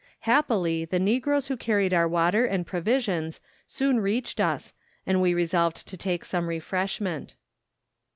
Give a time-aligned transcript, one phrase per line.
[0.21, 4.73] Happily, the Negroes who carried our water and provisions soon reached us,
[5.05, 7.35] and we resolved to take some refreshment.